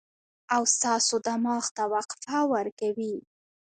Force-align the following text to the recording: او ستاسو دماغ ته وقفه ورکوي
او 0.55 0.63
ستاسو 0.75 1.15
دماغ 1.27 1.65
ته 1.75 1.83
وقفه 1.93 2.39
ورکوي 2.53 3.15